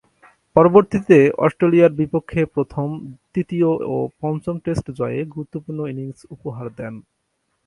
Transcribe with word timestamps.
পরবর্তীতে 0.55 1.17
অস্ট্রেলিয়ার 1.37 1.97
বিপক্ষে 1.99 2.41
প্রথম, 2.55 2.87
তৃতীয় 3.33 3.69
ও 3.87 3.95
পঞ্চম 4.21 4.55
টেস্ট 4.65 4.85
জয়ে 4.99 5.19
গুরুত্বপূর্ণ 5.33 5.79
ইনিংস 5.91 6.19
উপহার 6.35 6.67
দেন। 6.77 6.93